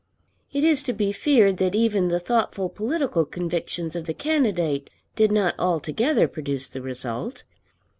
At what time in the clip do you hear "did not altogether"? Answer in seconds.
5.15-6.27